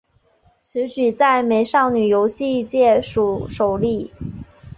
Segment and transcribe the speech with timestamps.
[0.63, 4.11] 此举在美少女游戏界属首例。